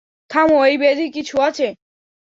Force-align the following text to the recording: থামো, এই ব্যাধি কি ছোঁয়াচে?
থামো, 0.29 0.57
এই 0.65 0.77
ব্যাধি 0.77 1.05
কি 1.13 1.21
ছোঁয়াচে? 1.23 1.67